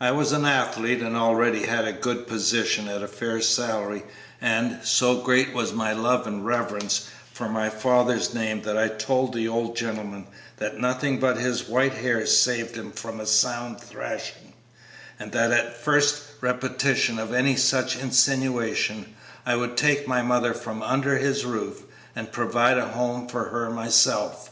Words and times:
I 0.00 0.10
was 0.10 0.32
an 0.32 0.44
athlete 0.44 1.00
and 1.00 1.16
already 1.16 1.66
had 1.66 1.86
a 1.86 1.92
good 1.92 2.26
position 2.26 2.88
at 2.88 3.04
a 3.04 3.06
fair 3.06 3.40
salary, 3.40 4.02
and 4.40 4.80
so 4.84 5.20
great 5.20 5.54
was 5.54 5.72
my 5.72 5.92
love 5.92 6.26
and 6.26 6.44
reverence 6.44 7.08
for 7.32 7.48
my 7.48 7.70
father's 7.70 8.34
name 8.34 8.62
that 8.62 8.76
I 8.76 8.88
told 8.88 9.32
the 9.32 9.46
old 9.46 9.76
gentleman 9.76 10.26
that 10.56 10.78
nothing 10.80 11.20
but 11.20 11.36
his 11.36 11.68
white 11.68 11.94
hairs 11.94 12.36
saved 12.36 12.74
him 12.74 12.90
from 12.90 13.20
a 13.20 13.26
sound 13.26 13.80
thrashing, 13.80 14.54
and 15.20 15.30
that 15.30 15.52
at 15.52 15.66
the 15.66 15.78
first 15.78 16.22
repetition 16.40 17.20
of 17.20 17.32
any 17.32 17.54
such 17.54 17.94
insinuation 17.96 19.14
I 19.46 19.54
would 19.54 19.76
take 19.76 20.08
my 20.08 20.20
mother 20.20 20.52
from 20.52 20.82
under 20.82 21.16
his 21.18 21.44
roof 21.44 21.84
and 22.16 22.32
provide 22.32 22.76
a 22.76 22.88
home 22.88 23.28
for 23.28 23.50
her 23.50 23.70
myself. 23.70 24.50